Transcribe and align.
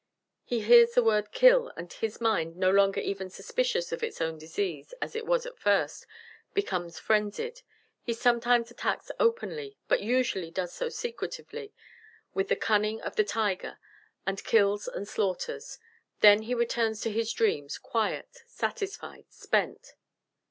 He 0.43 0.61
hears 0.61 0.93
the 0.95 1.03
word 1.03 1.31
'kill,' 1.31 1.71
and 1.77 1.93
his 1.93 2.19
mind, 2.19 2.55
no 2.57 2.71
longer 2.71 2.99
even 2.99 3.29
suspicions 3.29 3.91
of 3.91 4.01
its 4.01 4.19
own 4.19 4.39
disease 4.39 4.95
as 4.99 5.15
it 5.15 5.27
was 5.27 5.45
at 5.45 5.59
first, 5.59 6.07
becomes 6.55 6.97
frenzied. 6.97 7.61
He 8.01 8.13
sometimes 8.13 8.71
attacks 8.71 9.11
openly, 9.19 9.77
but 9.87 10.01
usually 10.01 10.49
does 10.49 10.73
so 10.73 10.89
secretively, 10.89 11.71
with 12.33 12.47
the 12.47 12.55
cunning 12.55 12.99
of 13.01 13.15
the 13.15 13.23
tiger, 13.23 13.77
and 14.25 14.43
kills 14.43 14.87
and 14.87 15.07
slaughters. 15.07 15.77
Then 16.21 16.41
he 16.41 16.55
returns 16.55 16.99
to 17.01 17.11
his 17.11 17.31
dreams 17.31 17.77
quiet, 17.77 18.41
satisfied, 18.47 19.25
spent." 19.29 19.93